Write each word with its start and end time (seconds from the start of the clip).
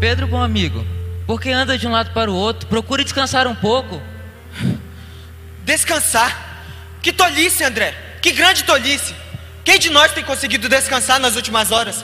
Pedro, 0.00 0.26
bom 0.26 0.42
amigo, 0.42 0.82
por 1.26 1.38
que 1.38 1.50
anda 1.50 1.76
de 1.76 1.86
um 1.86 1.90
lado 1.90 2.10
para 2.14 2.30
o 2.30 2.34
outro? 2.34 2.66
Procure 2.66 3.04
descansar 3.04 3.46
um 3.46 3.54
pouco. 3.54 4.00
Descansar? 5.62 6.64
Que 7.02 7.12
tolice, 7.12 7.62
André! 7.62 7.94
Que 8.22 8.32
grande 8.32 8.64
tolice! 8.64 9.14
Quem 9.62 9.78
de 9.78 9.90
nós 9.90 10.12
tem 10.12 10.24
conseguido 10.24 10.70
descansar 10.70 11.20
nas 11.20 11.36
últimas 11.36 11.70
horas? 11.70 12.02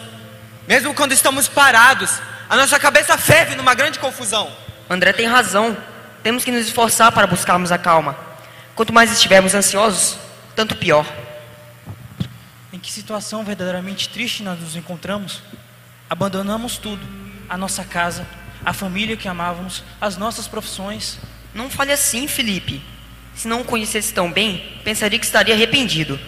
Mesmo 0.69 0.93
quando 0.93 1.13
estamos 1.13 1.49
parados, 1.49 2.21
a 2.51 2.57
nossa 2.57 2.79
cabeça 2.79 3.17
ferve 3.17 3.57
numa 3.57 3.73
grande 3.73 3.99
confusão. 3.99 4.53
André 4.91 5.15
tem 5.15 5.27
razão. 5.27 5.75
Temos 6.23 6.45
que 6.45 6.53
nos 6.53 6.67
esforçar 6.67 7.11
para 7.13 7.27
buscarmos 7.27 7.73
a 7.73 7.79
calma. 7.79 8.15
Quanto 8.75 8.93
mais 8.93 9.11
estivermos 9.11 9.55
ansiosos, 9.55 10.19
tanto 10.55 10.77
pior. 10.77 11.07
Em 12.71 12.79
que 12.79 12.93
situação 12.93 13.43
verdadeiramente 13.43 14.11
triste 14.11 14.43
nós 14.43 14.61
nos 14.61 14.77
encontramos? 14.77 15.43
Abandonamos 16.11 16.77
tudo: 16.77 17.26
a 17.49 17.57
nossa 17.57 17.85
casa, 17.85 18.27
a 18.65 18.73
família 18.73 19.17
que 19.17 19.29
amávamos, 19.29 19.83
as 20.01 20.17
nossas 20.17 20.49
profissões. 20.49 21.19
Não 21.55 21.71
fale 21.71 21.93
assim, 21.93 22.27
Felipe. 22.27 22.83
Se 23.35 23.47
não 23.49 23.61
o 23.61 23.65
conhecesse 23.65 24.13
tão 24.13 24.33
bem, 24.33 24.81
pensaria 24.83 25.19
que 25.19 25.27
estaria 25.27 25.55
arrependido. 25.55 26.19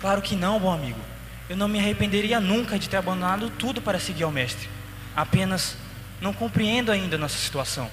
Claro 0.00 0.22
que 0.22 0.36
não, 0.36 0.60
bom 0.60 0.72
amigo. 0.72 1.00
Eu 1.48 1.56
não 1.56 1.68
me 1.68 1.78
arrependeria 1.78 2.40
nunca 2.40 2.78
de 2.78 2.88
ter 2.88 2.96
abandonado 2.96 3.50
tudo 3.50 3.82
para 3.82 3.98
seguir 3.98 4.22
ao 4.22 4.30
Mestre. 4.30 4.68
Apenas 5.16 5.76
não 6.20 6.32
compreendo 6.32 6.90
ainda 6.90 7.16
a 7.16 7.18
nossa 7.18 7.36
situação. 7.36 7.90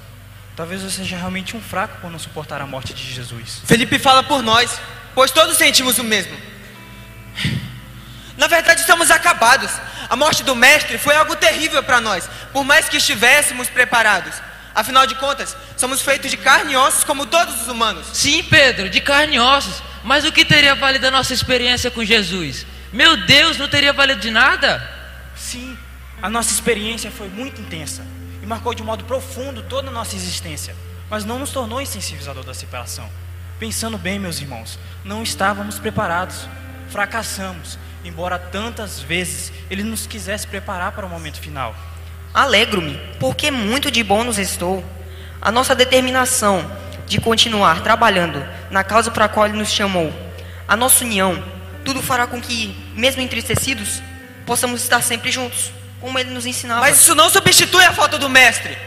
Talvez 0.56 0.84
eu 0.84 0.90
seja 0.90 1.18
realmente 1.18 1.56
um 1.56 1.62
fraco 1.62 2.00
por 2.02 2.12
não 2.12 2.20
suportar 2.20 2.62
a 2.62 2.68
morte 2.68 2.94
de 2.94 3.14
Jesus. 3.14 3.62
Felipe 3.66 3.98
fala 3.98 4.22
por 4.22 4.44
nós, 4.44 4.80
pois 5.16 5.32
todos 5.32 5.58
sentimos 5.58 5.98
o 5.98 6.04
mesmo. 6.04 6.38
Na 8.38 8.48
verdade, 8.48 8.82
estamos 8.82 9.12
acabados. 9.12 9.72
A 10.12 10.16
morte 10.18 10.44
do 10.44 10.54
Mestre 10.54 10.98
foi 10.98 11.16
algo 11.16 11.38
terrível 11.38 11.82
para 11.82 12.02
nós, 12.02 12.30
por 12.52 12.66
mais 12.66 12.90
que 12.90 12.98
estivéssemos 12.98 13.70
preparados. 13.70 14.34
Afinal 14.76 15.08
de 15.08 15.16
contas, 15.16 15.56
somos 15.78 16.02
feitos 16.02 16.30
de 16.30 16.36
carne 16.36 16.74
e 16.74 16.76
ossos 16.76 17.06
como 17.06 17.26
todos 17.26 17.62
os 17.62 17.70
humanos. 17.70 18.08
Sim, 18.12 18.44
Pedro, 18.44 18.90
de 18.90 19.00
carne 19.00 19.38
e 19.38 19.40
ossos. 19.40 19.82
Mas 20.04 20.26
o 20.26 20.32
que 20.34 20.44
teria 20.44 20.76
valido 20.76 21.08
a 21.08 21.12
nossa 21.12 21.34
experiência 21.34 21.90
com 21.90 22.04
Jesus? 22.04 22.66
Meu 22.92 23.26
Deus, 23.26 23.58
não 23.58 23.70
teria 23.70 23.94
valido 23.94 24.20
de 24.20 24.32
nada? 24.32 24.86
Sim, 25.34 25.78
a 26.22 26.30
nossa 26.30 26.52
experiência 26.52 27.10
foi 27.10 27.30
muito 27.30 27.62
intensa 27.62 28.06
e 28.44 28.46
marcou 28.46 28.74
de 28.74 28.84
modo 28.84 29.06
profundo 29.06 29.64
toda 29.64 29.88
a 29.88 29.94
nossa 29.94 30.18
existência, 30.18 30.76
mas 31.10 31.24
não 31.24 31.40
nos 31.40 31.52
tornou 31.52 31.82
insensíveis 31.82 32.28
à 32.28 32.34
dor 32.34 32.44
da 32.44 32.54
separação. 32.54 33.10
Pensando 33.58 33.98
bem, 33.98 34.20
meus 34.20 34.42
irmãos, 34.42 34.78
não 35.06 35.24
estávamos 35.24 35.80
preparados, 35.80 36.50
fracassamos, 36.90 37.80
embora 38.04 38.38
tantas 38.38 39.00
vezes 39.00 39.52
Ele 39.70 39.84
nos 39.84 40.08
quisesse 40.08 40.48
preparar 40.48 40.92
para 40.92 41.06
o 41.06 41.10
momento 41.10 41.40
final. 41.40 41.76
Alegro-me, 42.34 43.00
porque 43.20 43.52
muito 43.52 43.92
de 43.92 44.04
bom 44.04 44.24
nos 44.24 44.38
restou. 44.38 44.84
A 45.42 45.52
nossa 45.52 45.76
determinação 45.76 46.70
de 47.08 47.20
continuar 47.20 47.82
trabalhando 47.82 48.46
na 48.70 48.84
causa 48.84 49.12
para 49.12 49.26
a 49.26 49.30
qual 49.30 49.46
Ele 49.46 49.58
nos 49.58 49.70
chamou, 49.70 50.14
a 50.68 50.78
nossa 50.78 51.04
união, 51.04 51.44
tudo 51.84 52.02
fará 52.02 52.26
com 52.26 52.40
que, 52.40 52.74
mesmo 52.96 53.22
entristecidos, 53.22 54.02
possamos 54.46 54.82
estar 54.82 55.02
sempre 55.02 55.32
juntos, 55.32 55.72
como 56.00 56.18
Ele 56.18 56.30
nos 56.30 56.46
ensinava. 56.46 56.82
Mas 56.82 57.02
isso 57.02 57.14
não 57.14 57.30
substitui 57.30 57.84
a 57.84 57.92
falta 57.92 58.18
do 58.18 58.30
Mestre. 58.30 58.78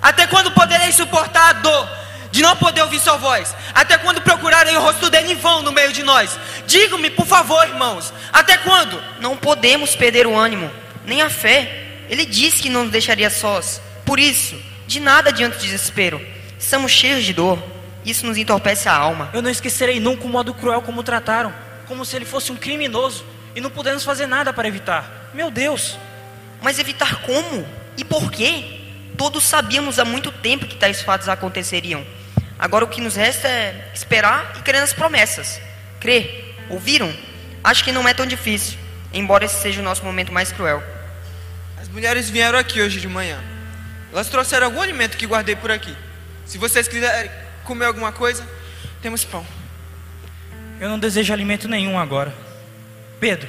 Até 0.00 0.26
quando 0.26 0.50
poderei 0.52 0.92
suportar 0.92 1.50
a 1.50 1.52
dor 1.54 1.97
de 2.30 2.42
não 2.42 2.56
poder 2.56 2.82
ouvir 2.82 3.00
sua 3.00 3.16
voz? 3.16 3.54
Até 3.74 3.98
quando 3.98 4.20
procurarei 4.20 4.76
o 4.76 4.80
rosto 4.80 5.08
dele 5.10 5.32
em 5.32 5.36
vão 5.36 5.62
no 5.62 5.72
meio 5.72 5.92
de 5.92 6.02
nós? 6.02 6.38
Digam-me, 6.66 7.10
por 7.10 7.26
favor, 7.26 7.66
irmãos, 7.66 8.12
até 8.32 8.56
quando? 8.58 9.02
Não 9.20 9.36
podemos 9.36 9.96
perder 9.96 10.26
o 10.26 10.36
ânimo, 10.36 10.70
nem 11.04 11.22
a 11.22 11.30
fé. 11.30 11.86
Ele 12.08 12.24
disse 12.24 12.62
que 12.62 12.70
não 12.70 12.84
nos 12.84 12.92
deixaria 12.92 13.30
sós. 13.30 13.80
Por 14.04 14.18
isso, 14.18 14.56
de 14.86 15.00
nada 15.00 15.30
adianta 15.30 15.56
o 15.56 15.60
desespero. 15.60 16.20
Estamos 16.58 16.90
cheios 16.90 17.24
de 17.24 17.32
dor. 17.32 17.62
Isso 18.04 18.26
nos 18.26 18.38
entorpece 18.38 18.88
a 18.88 18.94
alma. 18.94 19.30
Eu 19.32 19.42
não 19.42 19.50
esquecerei 19.50 20.00
nunca 20.00 20.24
o 20.24 20.28
modo 20.28 20.54
cruel 20.54 20.80
como 20.80 21.00
o 21.00 21.04
trataram, 21.04 21.52
como 21.86 22.04
se 22.04 22.16
ele 22.16 22.24
fosse 22.24 22.50
um 22.50 22.56
criminoso 22.56 23.24
e 23.54 23.60
não 23.60 23.70
pudemos 23.70 24.04
fazer 24.04 24.26
nada 24.26 24.52
para 24.52 24.68
evitar. 24.68 25.30
Meu 25.34 25.50
Deus! 25.50 25.98
Mas 26.62 26.78
evitar 26.78 27.22
como? 27.22 27.66
E 27.96 28.04
por 28.04 28.30
quê? 28.30 28.80
Todos 29.16 29.44
sabíamos 29.44 29.98
há 29.98 30.04
muito 30.04 30.30
tempo 30.30 30.66
que 30.66 30.76
tais 30.76 31.02
fatos 31.02 31.28
aconteceriam. 31.28 32.04
Agora 32.58 32.84
o 32.84 32.88
que 32.88 33.00
nos 33.00 33.14
resta 33.14 33.46
é 33.46 33.90
esperar 33.94 34.54
e 34.58 34.62
crer 34.62 34.80
nas 34.80 34.92
promessas. 34.92 35.60
Crer. 36.00 36.56
Ouviram? 36.68 37.14
Acho 37.62 37.84
que 37.84 37.92
não 37.92 38.06
é 38.08 38.12
tão 38.12 38.26
difícil, 38.26 38.78
embora 39.12 39.44
esse 39.44 39.60
seja 39.60 39.80
o 39.80 39.84
nosso 39.84 40.04
momento 40.04 40.32
mais 40.32 40.52
cruel. 40.52 40.82
As 41.80 41.88
mulheres 41.88 42.28
vieram 42.28 42.58
aqui 42.58 42.80
hoje 42.80 43.00
de 43.00 43.08
manhã. 43.08 43.38
Elas 44.12 44.28
trouxeram 44.28 44.66
algum 44.66 44.80
alimento 44.80 45.16
que 45.16 45.26
guardei 45.26 45.54
por 45.54 45.70
aqui. 45.70 45.94
Se 46.46 46.58
vocês 46.58 46.88
quiserem 46.88 47.30
comer 47.64 47.86
alguma 47.86 48.10
coisa, 48.10 48.46
temos 49.00 49.24
pão. 49.24 49.46
Eu 50.80 50.88
não 50.88 50.98
desejo 50.98 51.32
alimento 51.32 51.68
nenhum 51.68 51.98
agora. 51.98 52.34
Pedro, 53.20 53.48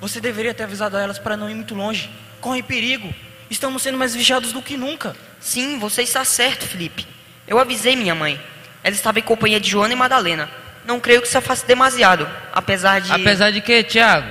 você 0.00 0.20
deveria 0.20 0.54
ter 0.54 0.64
avisado 0.64 0.96
a 0.96 1.00
elas 1.02 1.18
para 1.18 1.36
não 1.36 1.48
ir 1.48 1.54
muito 1.54 1.74
longe. 1.74 2.10
Corre 2.40 2.62
perigo. 2.62 3.14
Estamos 3.50 3.82
sendo 3.82 3.98
mais 3.98 4.14
vigiados 4.14 4.52
do 4.52 4.62
que 4.62 4.76
nunca. 4.76 5.14
Sim, 5.40 5.78
você 5.78 6.02
está 6.02 6.24
certo, 6.24 6.66
Felipe. 6.66 7.06
Eu 7.46 7.58
avisei 7.58 7.94
minha 7.96 8.14
mãe. 8.14 8.40
Ela 8.82 8.94
estava 8.94 9.18
em 9.18 9.22
companhia 9.22 9.60
de 9.60 9.70
Joana 9.70 9.94
e 9.94 9.96
Madalena. 9.96 10.48
Não 10.84 11.00
creio 11.00 11.22
que 11.22 11.28
isso 11.28 11.38
afaste 11.38 11.66
demasiado, 11.66 12.28
apesar 12.52 13.00
de. 13.00 13.10
Apesar 13.10 13.50
de 13.50 13.60
que, 13.60 13.82
Tiago? 13.82 14.28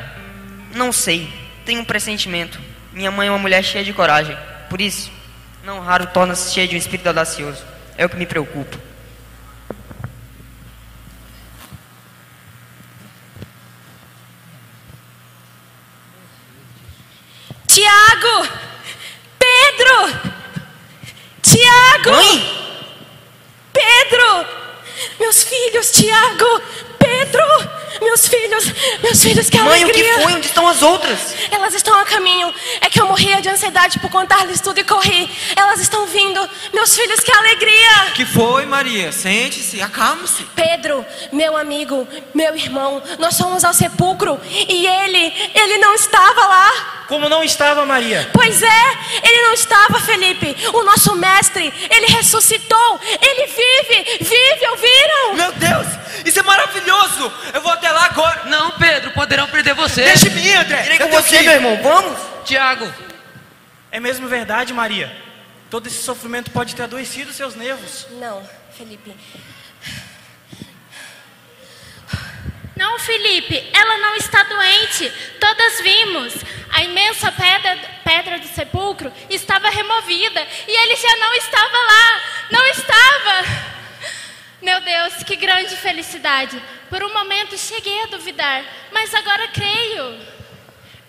Não 0.75 0.91
sei. 0.91 1.27
Tenho 1.65 1.81
um 1.81 1.85
pressentimento. 1.85 2.59
Minha 2.91 3.09
mãe 3.09 3.27
é 3.27 3.31
uma 3.31 3.39
mulher 3.39 3.63
cheia 3.63 3.83
de 3.83 3.93
coragem. 3.93 4.37
Por 4.69 4.79
isso, 4.79 5.11
não 5.63 5.79
raro 5.79 6.07
torna-se 6.07 6.53
cheia 6.53 6.67
de 6.67 6.75
um 6.75 6.77
espírito 6.77 7.07
audacioso. 7.07 7.63
É 7.97 8.05
o 8.05 8.09
que 8.09 8.15
me 8.15 8.25
preocupa. 8.25 8.77
Tiago! 17.67 18.47
Pedro! 19.39 20.31
Tiago! 21.41 22.11
Mãe! 22.11 22.52
Meus 25.33 25.43
filhos, 25.45 25.91
Tiago! 25.91 26.61
Pedro! 26.99 27.41
Meus 28.01 28.27
filhos, 28.27 28.65
meus 29.01 29.23
filhos, 29.23 29.49
que 29.49 29.57
Mãe, 29.57 29.83
o 29.83 29.87
que 29.87 29.93
alegria! 29.93 30.13
foi? 30.21 30.33
Onde 30.33 30.45
estão 30.45 30.67
as 30.67 30.83
outras? 30.83 31.33
Elas 31.49 31.73
estão 31.73 31.97
a 31.97 32.05
caminho. 32.05 32.53
É 32.81 32.87
que 32.87 33.01
eu 33.01 33.07
morria 33.07 33.41
de 33.41 33.49
ansiedade 33.49 33.97
por 33.97 34.11
contar-lhes 34.11 34.61
tudo 34.61 34.79
e 34.79 34.83
corri. 34.83 35.27
Elas 35.55 35.79
estão 35.79 36.05
vindo. 36.05 36.47
Meus 36.71 36.95
filhos, 36.95 37.19
que 37.21 37.31
alegria! 37.31 38.11
Que 38.13 38.25
foi, 38.25 38.67
Maria? 38.67 39.11
Sente-se, 39.11 39.81
acalme-se. 39.81 40.43
Pedro, 40.55 41.03
meu 41.31 41.57
amigo, 41.57 42.07
meu 42.31 42.55
irmão, 42.55 43.01
nós 43.17 43.35
fomos 43.35 43.63
ao 43.63 43.73
sepulcro 43.73 44.39
e 44.51 44.85
ele, 44.85 45.33
ele 45.55 45.79
não 45.79 45.95
estava 45.95 46.45
lá. 46.45 46.92
Como 47.07 47.27
não 47.29 47.43
estava 47.43 47.85
Maria? 47.85 48.29
Pois 48.33 48.61
é, 48.61 48.83
ele 49.23 49.41
não 49.43 49.53
estava, 49.53 49.99
Felipe. 49.99 50.55
O 50.73 50.83
nosso 50.83 51.15
mestre, 51.15 51.73
ele 51.89 52.07
ressuscitou. 52.07 52.99
Ele 53.21 53.47
vive, 53.47 54.17
vive, 54.23 54.67
ouviram? 54.67 55.33
Meu 55.35 55.51
Deus, 55.53 55.87
isso 56.25 56.39
é 56.39 56.43
maravilhoso. 56.43 57.31
Eu 57.53 57.61
vou 57.61 57.71
até 57.71 57.91
lá 57.91 58.05
agora. 58.05 58.43
Não, 58.45 58.71
Pedro, 58.71 59.11
poderão 59.11 59.47
perder 59.47 59.73
você. 59.73 60.03
Deixe-me 60.03 60.41
ir, 60.41 60.55
André. 60.55 60.85
Irei 60.85 60.97
com 60.99 61.09
você, 61.09 61.41
meu 61.41 61.53
irmão. 61.53 61.79
Vamos? 61.81 62.19
Tiago, 62.45 62.91
É 63.91 63.99
mesmo 63.99 64.27
verdade, 64.27 64.73
Maria? 64.73 65.15
Todo 65.69 65.87
esse 65.87 66.03
sofrimento 66.03 66.51
pode 66.51 66.75
ter 66.75 66.83
adoecido 66.83 67.31
seus 67.33 67.55
nervos. 67.55 68.07
Não, 68.19 68.47
Felipe. 68.77 69.15
Não, 72.83 72.99
Felipe, 72.99 73.63
ela 73.71 73.97
não 73.97 74.15
está 74.17 74.43
doente. 74.43 75.09
Todas 75.39 75.79
vimos. 75.79 76.33
A 76.69 76.83
imensa 76.83 77.31
pedra, 77.31 77.79
pedra 78.03 78.39
do 78.39 78.47
sepulcro 78.47 79.09
estava 79.29 79.69
removida 79.69 80.45
e 80.67 80.71
ele 80.71 80.95
já 80.97 81.15
não 81.15 81.33
estava 81.33 81.77
lá. 81.77 82.21
Não 82.51 82.67
estava. 82.67 83.73
Meu 84.61 84.81
Deus, 84.81 85.23
que 85.23 85.37
grande 85.37 85.77
felicidade. 85.77 86.61
Por 86.89 87.01
um 87.01 87.13
momento 87.13 87.57
cheguei 87.57 88.03
a 88.03 88.07
duvidar, 88.07 88.65
mas 88.91 89.15
agora 89.15 89.47
creio. 89.47 90.19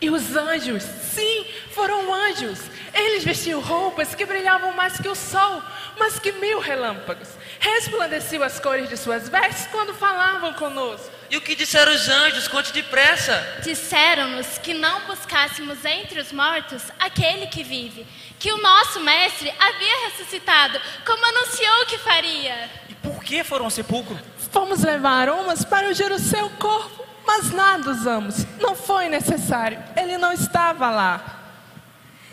E 0.00 0.10
os 0.10 0.36
anjos, 0.36 0.84
sim, 0.84 1.44
foram 1.72 2.14
anjos. 2.14 2.60
Eles 2.92 3.24
vestiam 3.24 3.60
roupas 3.60 4.14
que 4.14 4.24
brilhavam 4.24 4.70
mais 4.74 4.96
que 5.00 5.08
o 5.08 5.14
sol, 5.16 5.60
mais 5.98 6.20
que 6.20 6.30
mil 6.30 6.60
relâmpagos. 6.60 7.30
Resplandeciam 7.58 8.44
as 8.44 8.60
cores 8.60 8.88
de 8.88 8.96
suas 8.96 9.28
vestes 9.28 9.66
quando 9.72 9.92
falavam 9.92 10.52
conosco. 10.52 11.13
E 11.30 11.36
o 11.36 11.40
que 11.40 11.54
disseram 11.56 11.92
os 11.92 12.08
anjos? 12.08 12.48
Conte 12.48 12.72
depressa. 12.72 13.60
Disseram-nos 13.62 14.58
que 14.58 14.74
não 14.74 15.00
buscássemos 15.06 15.84
entre 15.84 16.20
os 16.20 16.32
mortos 16.32 16.82
aquele 16.98 17.46
que 17.46 17.62
vive, 17.62 18.06
que 18.38 18.52
o 18.52 18.58
nosso 18.58 19.00
mestre 19.00 19.52
havia 19.58 20.08
ressuscitado, 20.08 20.80
como 21.04 21.24
anunciou 21.26 21.86
que 21.86 21.98
faria. 21.98 22.70
E 22.88 22.94
por 22.94 23.22
que 23.24 23.42
foram 23.42 23.64
ao 23.64 23.70
sepulcro? 23.70 24.18
Fomos 24.52 24.82
levar 24.82 25.28
aromas 25.28 25.64
para 25.64 25.88
ungir 25.88 26.12
o 26.12 26.18
seu 26.18 26.48
corpo, 26.50 27.04
mas 27.26 27.50
nada 27.50 27.90
usamos. 27.90 28.44
Não 28.60 28.76
foi 28.76 29.08
necessário. 29.08 29.82
Ele 29.96 30.16
não 30.18 30.32
estava 30.32 30.90
lá. 30.90 31.40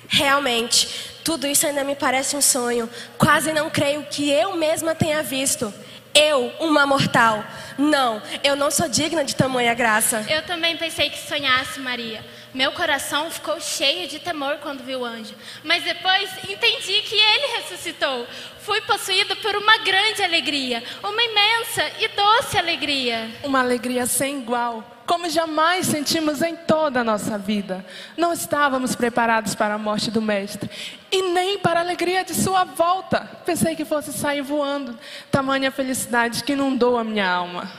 Realmente, 0.07 1.09
Tudo 1.23 1.45
isso 1.45 1.67
ainda 1.67 1.83
me 1.83 1.95
parece 1.95 2.35
um 2.35 2.41
sonho. 2.41 2.89
Quase 3.17 3.53
não 3.53 3.69
creio 3.69 4.03
que 4.03 4.29
eu 4.29 4.55
mesma 4.55 4.95
tenha 4.95 5.21
visto. 5.21 5.71
Eu, 6.13 6.51
uma 6.59 6.85
mortal. 6.85 7.43
Não, 7.77 8.21
eu 8.43 8.55
não 8.55 8.69
sou 8.69 8.87
digna 8.87 9.23
de 9.23 9.35
tamanha 9.35 9.73
graça. 9.73 10.25
Eu 10.29 10.41
também 10.43 10.75
pensei 10.77 11.09
que 11.09 11.17
sonhasse, 11.17 11.79
Maria. 11.79 12.23
Meu 12.53 12.73
coração 12.73 13.31
ficou 13.31 13.59
cheio 13.61 14.09
de 14.09 14.19
temor 14.19 14.57
quando 14.57 14.83
vi 14.83 14.95
o 14.95 15.05
anjo. 15.05 15.33
Mas 15.63 15.83
depois 15.83 16.29
entendi 16.49 17.01
que 17.01 17.15
ele 17.15 17.57
ressuscitou. 17.57 18.27
Fui 18.59 18.81
possuído 18.81 19.35
por 19.37 19.55
uma 19.55 19.77
grande 19.77 20.21
alegria, 20.21 20.83
uma 21.01 21.23
imensa 21.23 21.83
e 21.99 22.07
doce 22.09 22.57
alegria. 22.57 23.31
Uma 23.43 23.61
alegria 23.61 24.05
sem 24.05 24.39
igual, 24.39 24.85
como 25.07 25.29
jamais 25.29 25.87
sentimos 25.87 26.41
em 26.41 26.55
toda 26.55 26.99
a 26.99 27.03
nossa 27.03 27.37
vida. 27.37 27.85
Não 28.17 28.33
estávamos 28.33 28.95
preparados 28.95 29.55
para 29.55 29.75
a 29.75 29.77
morte 29.77 30.11
do 30.11 30.21
Mestre 30.21 30.69
e 31.09 31.21
nem 31.21 31.57
para 31.57 31.79
a 31.79 31.83
alegria 31.83 32.23
de 32.23 32.33
sua 32.33 32.65
volta. 32.65 33.21
Pensei 33.45 33.75
que 33.77 33.85
fosse 33.85 34.11
sair 34.11 34.41
voando. 34.41 34.99
Tamanha 35.31 35.71
felicidade 35.71 36.43
que 36.43 36.51
inundou 36.51 36.97
a 36.97 37.03
minha 37.03 37.29
alma. 37.29 37.71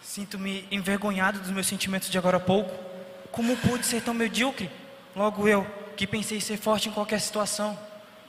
Sinto-me 0.00 0.66
envergonhado 0.70 1.38
dos 1.38 1.50
meus 1.50 1.66
sentimentos 1.66 2.08
de 2.08 2.16
agora 2.16 2.38
há 2.38 2.40
pouco. 2.40 2.87
Como 3.38 3.56
pude 3.56 3.86
ser 3.86 4.02
tão 4.02 4.12
medíocre? 4.12 4.68
Logo 5.14 5.46
eu, 5.46 5.64
que 5.96 6.08
pensei 6.08 6.40
ser 6.40 6.56
forte 6.56 6.88
em 6.88 6.92
qualquer 6.92 7.20
situação. 7.20 7.78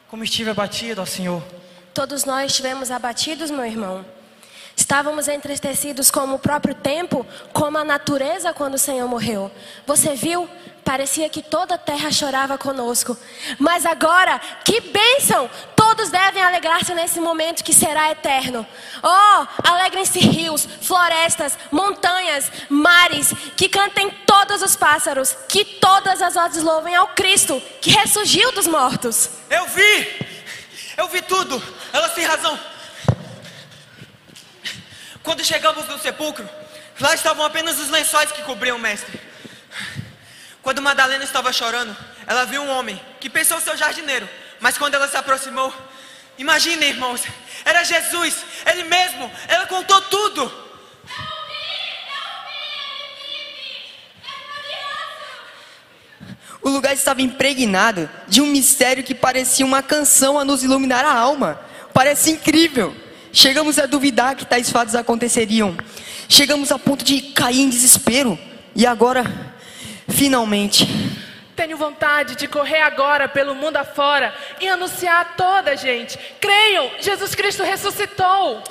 Como 0.07 0.23
estive 0.23 0.51
abatido, 0.51 1.01
ó 1.01 1.05
Senhor. 1.05 1.41
Todos 1.95 2.25
nós 2.25 2.51
estivemos 2.51 2.91
abatidos, 2.91 3.49
meu 3.49 3.65
irmão. 3.65 4.05
Estávamos 4.75 5.27
entristecidos 5.27 6.11
como 6.11 6.35
o 6.35 6.39
próprio 6.39 6.75
tempo, 6.75 7.25
como 7.51 7.79
a 7.79 7.83
natureza 7.83 8.53
quando 8.53 8.75
o 8.75 8.77
Senhor 8.77 9.07
morreu. 9.07 9.51
Você 9.87 10.13
viu? 10.13 10.47
Parecia 10.85 11.27
que 11.27 11.41
toda 11.41 11.73
a 11.73 11.79
terra 11.79 12.11
chorava 12.11 12.55
conosco. 12.55 13.17
Mas 13.57 13.87
agora, 13.87 14.39
que 14.63 14.79
bênção! 14.79 15.49
Todos 15.89 16.11
devem 16.11 16.43
alegrar-se 16.43 16.93
nesse 16.93 17.19
momento 17.19 17.63
que 17.63 17.73
será 17.73 18.11
eterno. 18.11 18.65
Oh, 19.01 19.67
alegrem-se 19.67 20.19
rios, 20.19 20.67
florestas, 20.83 21.57
montanhas, 21.71 22.51
mares, 22.69 23.33
que 23.57 23.67
cantem 23.67 24.11
todos 24.23 24.61
os 24.61 24.75
pássaros, 24.75 25.35
que 25.47 25.65
todas 25.65 26.21
as 26.21 26.35
vozes 26.35 26.61
louvem 26.61 26.95
ao 26.95 27.07
Cristo, 27.07 27.59
que 27.81 27.89
ressurgiu 27.89 28.51
dos 28.51 28.67
mortos. 28.67 29.31
Eu 29.49 29.65
vi! 29.65 30.27
Eu 30.95 31.07
vi 31.07 31.23
tudo! 31.23 31.59
Elas 31.91 32.13
têm 32.13 32.23
razão! 32.23 32.59
Quando 35.23 35.43
chegamos 35.43 35.87
no 35.87 35.97
sepulcro, 35.97 36.47
lá 36.99 37.15
estavam 37.15 37.43
apenas 37.43 37.79
os 37.79 37.89
lençóis 37.89 38.31
que 38.31 38.43
cobriam 38.43 38.77
o 38.77 38.79
mestre. 38.79 39.19
Quando 40.61 40.83
Madalena 40.83 41.23
estava 41.23 41.51
chorando, 41.51 41.97
ela 42.27 42.45
viu 42.45 42.61
um 42.61 42.69
homem 42.69 43.01
que 43.19 43.27
pensou 43.27 43.59
ser 43.59 43.71
o 43.71 43.77
jardineiro, 43.77 44.29
mas 44.59 44.77
quando 44.77 44.95
ela 44.95 45.07
se 45.07 45.17
aproximou, 45.17 45.73
imaginem, 46.37 46.89
irmãos, 46.89 47.21
era 47.65 47.83
Jesus, 47.83 48.35
ele 48.65 48.83
mesmo, 48.83 49.31
ela 49.47 49.65
contou 49.67 50.01
tudo. 50.01 50.69
O 56.61 56.69
lugar 56.69 56.93
estava 56.93 57.21
impregnado 57.21 58.09
de 58.27 58.41
um 58.41 58.47
mistério 58.47 59.03
que 59.03 59.15
parecia 59.15 59.65
uma 59.65 59.81
canção 59.81 60.37
a 60.37 60.43
nos 60.43 60.61
iluminar 60.61 61.05
a 61.05 61.13
alma. 61.13 61.59
Parece 61.93 62.31
incrível. 62.31 62.93
Chegamos 63.31 63.79
a 63.79 63.85
duvidar 63.85 64.35
que 64.35 64.45
tais 64.45 64.69
fatos 64.69 64.93
aconteceriam. 64.93 65.77
Chegamos 66.27 66.71
a 66.71 66.77
ponto 66.77 67.03
de 67.03 67.21
cair 67.21 67.61
em 67.61 67.69
desespero. 67.69 68.37
E 68.75 68.85
agora, 68.85 69.53
finalmente, 70.09 70.85
Tenho 71.59 71.75
vontade 71.75 72.37
de 72.37 72.47
correr 72.47 72.79
agora 72.79 73.27
pelo 73.27 73.53
mundo 73.53 73.75
afora 73.75 74.33
e 74.61 74.67
anunciar 74.69 75.19
a 75.19 75.25
toda 75.25 75.71
a 75.71 75.75
gente. 75.75 76.17
Creiam, 76.39 76.89
Jesus 77.01 77.35
Cristo 77.35 77.63
ressuscitou. 77.63 78.63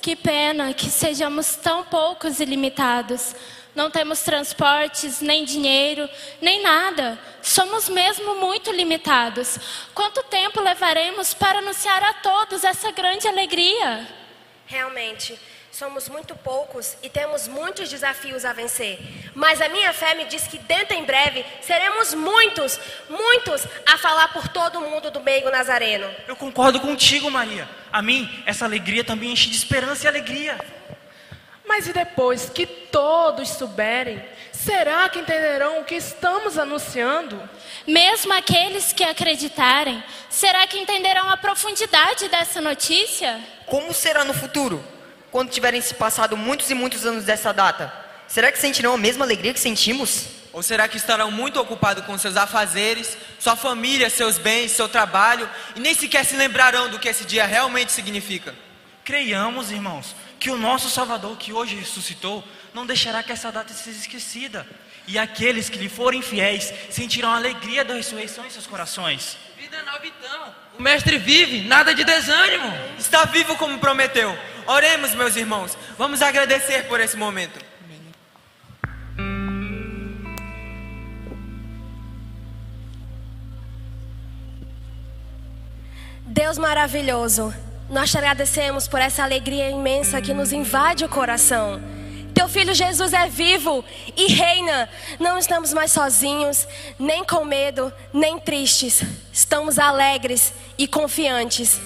Que 0.00 0.16
pena 0.16 0.74
que 0.74 0.86
sejamos 0.86 1.54
tão 1.54 1.84
poucos 1.84 2.40
e 2.40 2.44
limitados. 2.44 3.36
Não 3.76 3.92
temos 3.92 4.22
transportes, 4.22 5.20
nem 5.20 5.44
dinheiro, 5.44 6.10
nem 6.40 6.60
nada. 6.60 7.16
Somos 7.40 7.88
mesmo 7.88 8.34
muito 8.34 8.72
limitados. 8.72 9.60
Quanto 9.94 10.20
tempo 10.24 10.60
levaremos 10.60 11.32
para 11.32 11.60
anunciar 11.60 12.02
a 12.02 12.14
todos 12.14 12.64
essa 12.64 12.90
grande 12.90 13.28
alegria? 13.28 14.04
Realmente, 14.66 15.38
somos 15.72 16.06
muito 16.08 16.36
poucos 16.36 16.96
e 17.02 17.08
temos 17.08 17.48
muitos 17.48 17.88
desafios 17.88 18.44
a 18.44 18.52
vencer. 18.52 19.00
Mas 19.34 19.60
a 19.60 19.68
minha 19.70 19.92
fé 19.92 20.14
me 20.14 20.26
diz 20.26 20.46
que 20.46 20.58
dentro 20.58 20.94
em 20.94 21.02
breve 21.02 21.44
seremos 21.62 22.12
muitos, 22.12 22.78
muitos 23.08 23.66
a 23.86 23.96
falar 23.96 24.28
por 24.34 24.48
todo 24.48 24.82
mundo 24.82 25.10
do 25.10 25.20
meigo 25.20 25.50
nazareno. 25.50 26.08
Eu 26.28 26.36
concordo 26.36 26.78
contigo, 26.78 27.30
Maria. 27.30 27.66
A 27.90 28.02
mim, 28.02 28.30
essa 28.44 28.66
alegria 28.66 29.02
também 29.02 29.32
enche 29.32 29.48
de 29.48 29.56
esperança 29.56 30.04
e 30.04 30.08
alegria. 30.08 30.60
Mas 31.66 31.88
e 31.88 31.92
depois 31.92 32.50
que 32.50 32.66
todos 32.66 33.48
souberem, 33.48 34.22
será 34.52 35.08
que 35.08 35.20
entenderão 35.20 35.80
o 35.80 35.84
que 35.84 35.94
estamos 35.94 36.58
anunciando? 36.58 37.40
Mesmo 37.86 38.32
aqueles 38.34 38.92
que 38.92 39.02
acreditarem, 39.02 40.04
será 40.28 40.66
que 40.66 40.78
entenderão 40.78 41.30
a 41.30 41.36
profundidade 41.38 42.28
dessa 42.28 42.60
notícia? 42.60 43.40
como 43.72 43.94
será 43.94 44.22
no 44.22 44.34
futuro? 44.34 44.84
Quando 45.32 45.48
tiverem 45.48 45.80
se 45.80 45.94
passado 45.94 46.36
muitos 46.36 46.68
e 46.68 46.74
muitos 46.74 47.06
anos 47.06 47.24
dessa 47.24 47.52
data? 47.52 47.90
Será 48.28 48.52
que 48.52 48.58
sentirão 48.58 48.92
a 48.92 48.98
mesma 48.98 49.24
alegria 49.24 49.54
que 49.54 49.58
sentimos? 49.58 50.26
Ou 50.52 50.62
será 50.62 50.86
que 50.86 50.98
estarão 50.98 51.30
muito 51.30 51.58
ocupados 51.58 52.04
com 52.04 52.18
seus 52.18 52.36
afazeres, 52.36 53.16
sua 53.38 53.56
família, 53.56 54.10
seus 54.10 54.36
bens, 54.36 54.72
seu 54.72 54.90
trabalho, 54.90 55.48
e 55.74 55.80
nem 55.80 55.94
sequer 55.94 56.26
se 56.26 56.36
lembrarão 56.36 56.90
do 56.90 56.98
que 56.98 57.08
esse 57.08 57.24
dia 57.24 57.46
realmente 57.46 57.92
significa? 57.92 58.54
Creiamos, 59.02 59.70
irmãos, 59.70 60.14
que 60.38 60.50
o 60.50 60.58
nosso 60.58 60.90
Salvador, 60.90 61.38
que 61.38 61.50
hoje 61.50 61.76
ressuscitou, 61.76 62.44
não 62.74 62.84
deixará 62.84 63.22
que 63.22 63.32
essa 63.32 63.50
data 63.50 63.72
seja 63.72 63.98
esquecida. 63.98 64.66
E 65.08 65.18
aqueles 65.18 65.70
que 65.70 65.78
lhe 65.78 65.88
forem 65.88 66.20
fiéis 66.20 66.72
sentirão 66.90 67.30
a 67.30 67.36
alegria 67.36 67.86
da 67.86 67.94
ressurreição 67.94 68.44
em 68.44 68.50
seus 68.50 68.66
corações. 68.66 69.38
Vida 69.58 69.82
nova 69.82 70.06
então. 70.06 70.54
O 70.78 70.82
mestre 70.82 71.16
vive, 71.16 71.62
nada 71.62 71.94
de 71.94 72.04
desânimo. 72.04 72.70
Está 72.98 73.24
vivo 73.24 73.56
como 73.56 73.78
prometeu. 73.78 74.36
Oremos, 74.66 75.14
meus 75.14 75.36
irmãos. 75.36 75.76
Vamos 75.98 76.22
agradecer 76.22 76.86
por 76.88 77.00
esse 77.00 77.16
momento. 77.16 77.58
Deus 86.24 86.56
maravilhoso, 86.56 87.54
nós 87.90 88.10
te 88.10 88.16
agradecemos 88.16 88.88
por 88.88 89.00
essa 89.00 89.22
alegria 89.22 89.68
imensa 89.68 90.20
que 90.22 90.32
nos 90.32 90.52
invade 90.52 91.04
o 91.04 91.08
coração. 91.08 91.80
Teu 92.34 92.48
filho 92.48 92.74
Jesus 92.74 93.12
é 93.12 93.28
vivo 93.28 93.84
e 94.16 94.32
reina. 94.32 94.88
Não 95.20 95.36
estamos 95.36 95.72
mais 95.72 95.92
sozinhos, 95.92 96.66
nem 96.98 97.22
com 97.24 97.44
medo, 97.44 97.92
nem 98.12 98.38
tristes. 98.38 99.02
Estamos 99.32 99.78
alegres 99.78 100.54
e 100.78 100.88
confiantes. 100.88 101.78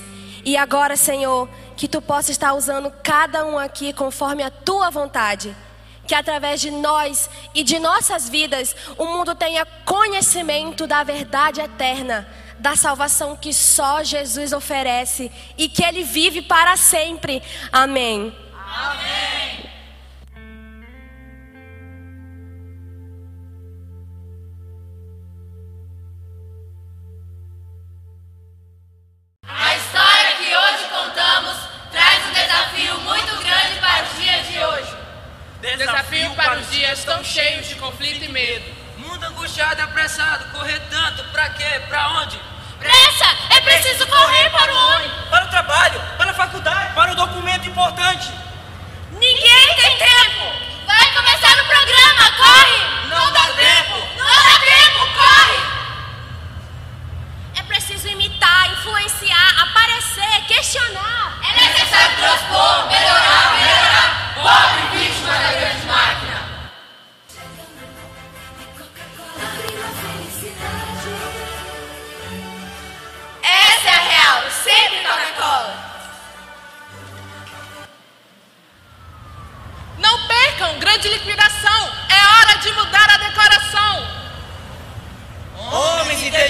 E 0.44 0.56
agora, 0.56 0.96
Senhor, 0.96 1.48
que 1.76 1.86
tu 1.86 2.00
possa 2.00 2.30
estar 2.30 2.54
usando 2.54 2.90
cada 3.02 3.44
um 3.44 3.58
aqui 3.58 3.92
conforme 3.92 4.42
a 4.42 4.50
tua 4.50 4.90
vontade. 4.90 5.54
Que 6.06 6.14
através 6.14 6.60
de 6.60 6.70
nós 6.70 7.28
e 7.54 7.62
de 7.62 7.78
nossas 7.78 8.28
vidas, 8.28 8.74
o 8.96 9.04
mundo 9.04 9.34
tenha 9.34 9.66
conhecimento 9.84 10.86
da 10.86 11.02
verdade 11.02 11.60
eterna, 11.60 12.26
da 12.58 12.76
salvação 12.76 13.36
que 13.36 13.52
só 13.52 14.02
Jesus 14.02 14.52
oferece 14.52 15.30
e 15.58 15.68
que 15.68 15.84
ele 15.84 16.04
vive 16.04 16.42
para 16.42 16.76
sempre. 16.76 17.42
Amém. 17.72 18.34
A 18.54 19.65
Desafio 35.74 36.30
para 36.36 36.58
os 36.58 36.70
dias 36.70 37.02
tão 37.04 37.24
cheios 37.24 37.66
de 37.66 37.74
conflito 37.74 38.24
e 38.24 38.28
medo. 38.28 38.64
Mundo 38.98 39.24
angustiado 39.24 39.80
e 39.80 39.82
apressado, 39.82 40.44
correr 40.52 40.80
tanto, 40.88 41.24
pra 41.32 41.50
quê? 41.50 41.80
Pra 41.88 42.08
onde? 42.20 42.40
Pressa! 42.78 43.26
É 43.50 43.60
preciso 43.60 44.06
correr 44.06 44.48
para 44.50 44.72
o 44.72 44.76
ônibus! 44.76 45.28
Para 45.28 45.44
o 45.44 45.48
trabalho, 45.48 46.00
para 46.16 46.30
a 46.30 46.34
faculdade, 46.34 46.94
para 46.94 47.12
o 47.12 47.14
documento 47.16 47.68
importante. 47.68 48.30
Ninguém 49.12 49.74
tem 49.74 49.98
tempo! 49.98 50.52
Vai 50.86 51.12
começar 51.12 51.60
o 51.60 51.66
programa! 51.66 52.30
Corre! 52.36 53.08
Não 53.08 53.32
dá 53.32 53.46
tempo! 53.48 53.56
Não 53.56 53.56
dá 53.56 53.56
tempo! 53.56 54.15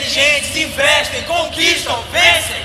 Inteligentes 0.06 0.56
investem, 0.56 1.22
conquistam, 1.25 2.00
vencem. 2.12 2.64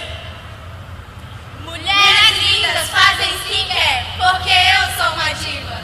Mulheres 1.61 2.37
lindas 2.37 2.89
fazem 2.89 3.27
skincare, 3.39 4.05
porque 4.17 4.49
eu 4.49 5.03
sou 5.03 5.13
uma 5.13 5.33
diva. 5.33 5.81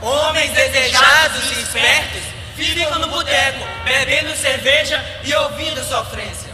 Homens 0.00 0.52
desejados 0.52 1.50
e 1.50 1.60
espertos 1.60 2.22
ficam 2.54 2.98
no 3.00 3.08
boteco, 3.08 3.66
bebendo 3.84 4.36
cerveja 4.36 5.04
e 5.24 5.34
ouvindo 5.34 5.82
sofrência. 5.84 6.52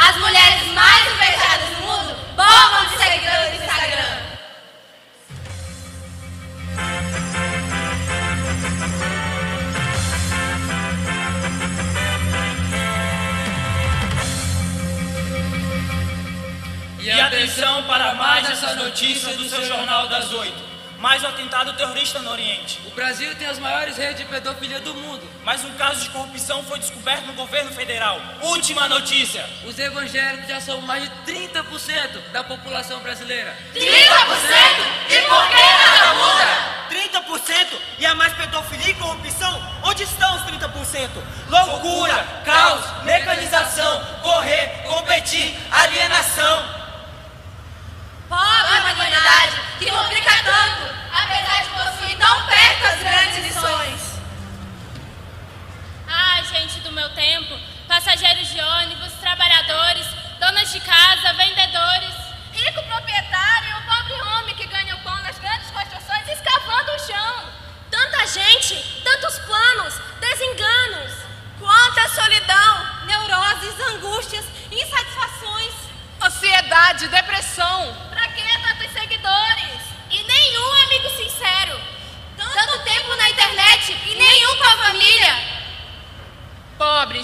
As 0.00 0.16
mulheres 0.16 0.66
mais 0.74 1.12
invejadas 1.12 1.68
do 1.76 1.82
mundo 1.82 2.16
bombam 2.36 2.86
de 2.86 2.96
seguidores 2.96 3.58
no 3.58 3.64
Instagram. 3.64 4.27
Atenção 17.58 17.82
para 17.84 18.14
mais 18.14 18.48
essa 18.48 18.76
notícia 18.76 19.34
do 19.36 19.48
seu 19.48 19.66
Jornal 19.66 20.06
das 20.06 20.32
Oito. 20.32 20.68
Mais 21.00 21.24
um 21.24 21.26
atentado 21.26 21.72
terrorista 21.72 22.20
no 22.20 22.30
Oriente. 22.30 22.80
O 22.86 22.90
Brasil 22.90 23.34
tem 23.34 23.48
as 23.48 23.58
maiores 23.58 23.96
redes 23.96 24.18
de 24.18 24.24
pedofilia 24.26 24.78
do 24.78 24.94
mundo. 24.94 25.28
Mais 25.44 25.64
um 25.64 25.70
caso 25.72 26.02
de 26.02 26.10
corrupção 26.10 26.62
foi 26.62 26.78
descoberto 26.78 27.26
no 27.26 27.32
governo 27.32 27.72
federal. 27.72 28.20
Última 28.42 28.88
notícia. 28.88 29.44
Os 29.64 29.76
evangélicos 29.76 30.48
já 30.48 30.60
são 30.60 30.80
mais 30.82 31.02
de 31.02 31.10
30% 31.32 32.30
da 32.32 32.44
população 32.44 33.00
brasileira. 33.00 33.56
30%? 33.74 33.80
E 33.80 35.20
por 35.22 35.48
que 35.48 35.62
nada 35.84 36.14
muda? 36.14 36.78
30% 36.90 37.80
e 37.98 38.06
a 38.06 38.14
mais 38.14 38.32
pedofilia 38.34 38.90
e 38.90 38.94
corrupção? 38.94 39.80
Onde 39.82 40.04
estão 40.04 40.36
os 40.36 40.42
30%? 40.42 41.08
Loucura, 41.48 42.24
caos, 42.44 43.02
mecanização, 43.02 44.04
correr, 44.22 44.84
competir, 44.86 45.56
alienação. 45.72 46.77
Pobre 49.28 49.48
humanidade 49.48 49.60
que 49.78 49.90
complica 49.90 50.30
tanto, 50.42 50.94
apesar 51.12 51.62
de 51.62 51.68
possuir 51.70 52.18
tão 52.18 52.46
perto 52.46 52.86
as 52.86 52.98
grandes 53.00 53.44
lições. 53.44 54.00
Ah, 56.08 56.42
gente 56.42 56.80
do 56.80 56.92
meu 56.92 57.08
tempo, 57.10 57.58
passageiros 57.86 58.48
de 58.48 58.60
ônibus, 58.60 59.12
trabalhadores, 59.20 60.06
donas 60.40 60.72
de 60.72 60.80
casa, 60.80 61.34
vendedores. 61.34 62.14
Rico 62.52 62.82
proprietário 62.84 63.68
e 63.68 63.74
o 63.74 63.82
pobre 63.82 64.14
homem 64.14 64.54
que 64.54 64.66
ganha 64.66 64.96
o 64.96 65.00
pão 65.00 65.16
nas 65.22 65.38
grandes 65.38 65.70
construções 65.70 66.28
escavando 66.28 66.90
o 66.92 66.98
chão. 66.98 67.44
Tanta 67.90 68.26
gente, 68.26 69.02
tantos 69.04 69.37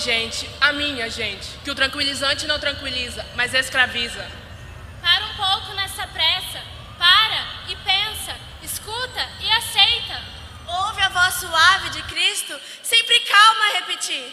gente, 0.05 0.51
a 0.61 0.71
minha 0.73 1.09
gente, 1.09 1.49
que 1.65 1.71
o 1.71 1.75
tranquilizante 1.75 2.47
não 2.47 2.59
tranquiliza, 2.59 3.25
mas 3.35 3.55
escraviza. 3.55 4.31
Para 5.01 5.25
um 5.25 5.35
pouco 5.35 5.73
nessa 5.75 6.07
pressa. 6.09 6.63
Para 6.99 7.47
e 7.69 7.77
pensa, 7.77 8.37
escuta 8.63 9.29
e 9.41 9.51
aceita. 9.51 10.21
Ouve 10.67 11.01
a 11.03 11.09
voz 11.09 11.35
suave 11.35 11.91
de 11.91 12.03
Cristo, 12.03 12.61
sempre 12.83 13.19
calma 13.21 13.65
a 13.65 13.73
repetir. 13.79 14.31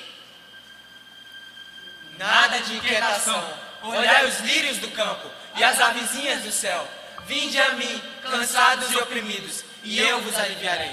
Nada 2.17 2.59
de 2.59 2.75
inquietação. 2.75 3.41
Olhai 3.83 4.25
os 4.27 4.39
lírios 4.41 4.77
do 4.77 4.89
campo 4.91 5.29
e 5.55 5.63
as 5.63 5.79
avezinhas 5.79 6.43
do 6.43 6.51
céu. 6.51 6.85
Vinde 7.25 7.57
a 7.59 7.71
mim, 7.71 8.01
cansados 8.21 8.91
e 8.91 8.97
oprimidos, 8.97 9.63
e 9.83 9.99
eu 9.99 10.19
vos 10.21 10.37
aliviarei. 10.37 10.91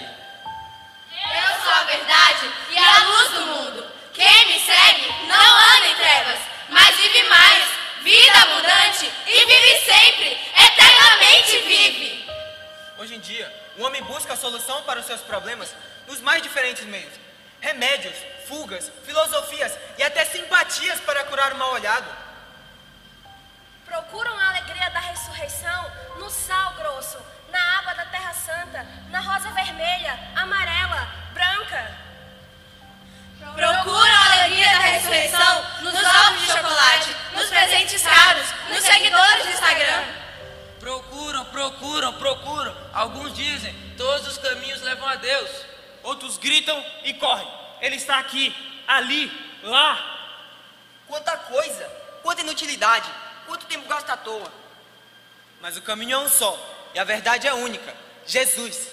Eu 1.11 1.63
sou 1.63 1.73
a 1.73 1.85
verdade 1.85 2.51
e 2.71 2.79
a 2.79 3.05
luz 3.05 3.31
do 3.31 3.47
mundo. 3.47 3.98
Quem 4.19 4.47
me 4.49 4.59
segue 4.59 5.07
não 5.29 5.77
anda 5.77 5.87
em 5.87 5.95
trevas, 5.95 6.41
mas 6.71 6.97
vive 6.97 7.23
mais, 7.29 7.65
vida 8.03 8.37
abundante 8.43 9.13
e 9.29 9.47
vive 9.47 9.79
sempre, 9.85 10.41
eternamente 10.57 11.59
vive. 11.59 12.29
Hoje 12.99 13.15
em 13.15 13.21
dia, 13.21 13.49
o 13.77 13.85
homem 13.85 14.03
busca 14.03 14.33
a 14.33 14.37
solução 14.37 14.83
para 14.83 14.99
os 14.99 15.07
seus 15.07 15.21
problemas 15.21 15.73
nos 16.09 16.21
mais 16.21 16.43
diferentes 16.43 16.85
meios. 16.87 17.13
Remédios, 17.61 18.17
fugas, 18.49 18.91
filosofias 19.05 19.79
e 19.97 20.03
até 20.03 20.25
simpatias 20.25 20.99
para 21.03 21.23
curar 21.23 21.53
o 21.53 21.57
mal 21.57 21.71
olhado. 21.75 22.11
Procuram 23.87 24.37
a 24.37 24.49
alegria 24.49 24.91
da 24.91 24.99
ressurreição 24.99 25.93
no 26.19 26.29
sal 26.29 26.75
grosso, 26.75 27.19
na 27.53 27.79
aba 27.79 27.95
da 27.95 28.07
terra 28.07 28.33
santa, 28.33 28.85
na 29.11 29.21
rosa 29.21 29.49
vermelha, 29.53 30.19
amarela, 30.35 31.07
branca. 31.33 32.08
Procuram 33.55 34.15
a 34.15 34.33
alegria 34.33 34.67
da 34.67 34.79
ressurreição 34.79 35.67
nos 35.83 35.95
ovos 35.95 36.41
de 36.41 36.47
chocolate, 36.47 37.17
nos 37.35 37.49
presentes 37.49 38.03
caros, 38.03 38.47
nos 38.69 38.85
seguidores 38.85 39.45
do 39.45 39.53
Instagram. 39.53 40.05
Procuram, 40.81 41.45
procuram, 41.47 42.13
procuram. 42.15 42.77
Alguns 42.93 43.35
dizem, 43.35 43.75
todos 43.97 44.27
os 44.29 44.39
caminhos 44.39 44.81
levam 44.83 45.09
a 45.09 45.17
Deus. 45.17 45.51
Outros 46.03 46.39
gritam 46.39 46.85
e 47.05 47.15
correm. 47.15 47.49
Ele 47.81 47.97
está 47.97 48.19
aqui, 48.19 48.55
ali, 48.87 49.31
lá. 49.63 50.17
Quanta 51.07 51.37
coisa, 51.37 51.85
quanta 52.23 52.43
inutilidade, 52.43 53.09
quanto 53.47 53.67
tempo 53.67 53.89
gasto 53.89 54.11
à 54.11 54.17
toa. 54.17 54.53
Mas 55.61 55.77
o 55.77 55.83
caminho 55.83 56.15
é 56.15 56.19
um 56.19 56.29
só, 56.29 56.57
e 56.95 56.99
a 56.99 57.05
verdade 57.05 57.47
é 57.47 57.55
única: 57.55 57.95
Jesus. 58.27 58.89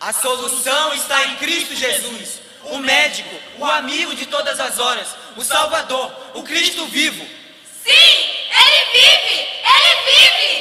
A 0.00 0.12
solução 0.12 0.94
está 0.94 1.24
em 1.26 1.36
Cristo 1.36 1.74
Jesus, 1.74 2.40
o 2.64 2.78
médico, 2.78 3.34
o 3.58 3.64
amigo 3.64 4.14
de 4.14 4.26
todas 4.26 4.58
as 4.60 4.78
horas, 4.78 5.08
o 5.36 5.42
Salvador, 5.42 6.12
o 6.34 6.42
Cristo 6.42 6.86
vivo. 6.86 7.26
Sim, 7.84 7.90
ele 7.90 8.92
vive! 8.92 9.48
Ele 9.64 9.94
vive! 10.04 10.57